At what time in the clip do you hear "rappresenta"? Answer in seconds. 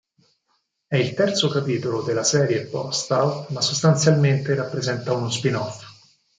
4.55-5.13